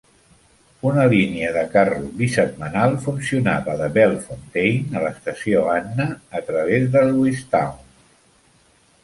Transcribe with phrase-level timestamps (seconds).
[0.91, 6.09] Una línia de carro bisetmanal funcionava de Bellefontaine a l'estació Anna
[6.41, 7.79] a través de Lewistown.